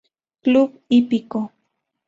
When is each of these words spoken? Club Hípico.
Club 0.41 0.81
Hípico. 0.89 1.53